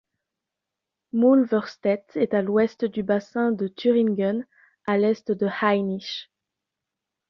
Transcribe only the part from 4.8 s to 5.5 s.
à l'est du